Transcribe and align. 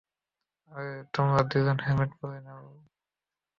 আরে, 0.71 0.93
তোমরা 1.13 1.39
দুইজন 1.51 1.77
হেলমেট 1.85 2.11
কেনো 2.11 2.19
পরে 2.19 2.39
নিলে? 2.39 2.81